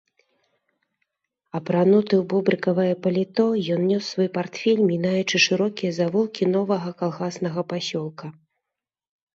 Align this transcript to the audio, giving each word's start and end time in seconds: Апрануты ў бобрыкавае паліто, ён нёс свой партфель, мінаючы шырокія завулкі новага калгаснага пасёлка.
Апрануты 1.59 2.13
ў 2.19 2.21
бобрыкавае 2.31 2.89
паліто, 3.05 3.45
ён 3.77 3.81
нёс 3.93 4.03
свой 4.15 4.29
партфель, 4.39 4.83
мінаючы 4.95 5.37
шырокія 5.45 5.91
завулкі 6.03 6.43
новага 6.59 6.89
калгаснага 7.05 7.61
пасёлка. 7.75 8.25